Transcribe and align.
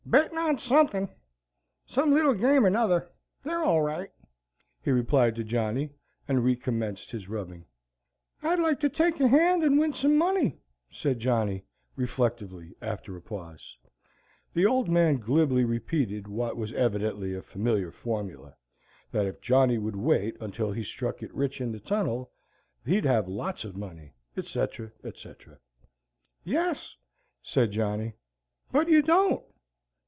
"Bettin' 0.03 0.37
on 0.37 0.57
suthin, 0.57 1.07
some 1.85 2.11
little 2.11 2.33
game 2.33 2.65
or 2.65 2.69
'nother. 2.69 3.09
They're 3.43 3.63
all 3.63 3.81
right," 3.81 4.09
he 4.83 4.91
replied 4.91 5.35
to 5.35 5.43
Johnny, 5.45 5.91
and 6.27 6.43
recommenced 6.43 7.11
his 7.11 7.29
rubbing. 7.29 7.63
"I'd 8.43 8.59
like 8.59 8.81
to 8.81 8.89
take 8.89 9.21
a 9.21 9.27
hand 9.29 9.63
and 9.63 9.79
win 9.79 9.93
some 9.93 10.17
money," 10.17 10.57
said 10.89 11.19
Johnny, 11.19 11.63
reflectively, 11.95 12.75
after 12.81 13.15
a 13.15 13.21
pause. 13.21 13.77
The 14.53 14.65
Old 14.65 14.89
Man 14.89 15.15
glibly 15.17 15.63
repeated 15.63 16.27
what 16.27 16.57
was 16.57 16.73
evidently 16.73 17.33
a 17.33 17.41
familiar 17.41 17.91
formula, 17.91 18.57
that 19.13 19.25
if 19.27 19.39
Johnny 19.39 19.77
would 19.77 19.95
wait 19.95 20.35
until 20.41 20.73
he 20.73 20.83
struck 20.83 21.23
it 21.23 21.33
rich 21.33 21.61
in 21.61 21.71
the 21.71 21.79
tunnel 21.79 22.33
he'd 22.83 23.05
have 23.05 23.29
lots 23.29 23.63
of 23.63 23.77
money, 23.77 24.13
etc., 24.35 24.91
etc. 25.05 25.59
"Yes," 26.43 26.97
said 27.41 27.71
Johnny, 27.71 28.13
"but 28.73 28.89
you 28.89 29.01
don't. 29.01 29.45